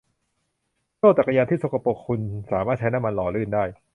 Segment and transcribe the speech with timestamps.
[0.97, 3.63] โซ่จักรยานที่สกปรกของคุณสามารถใช้น้ำมันหล่อลื่นได้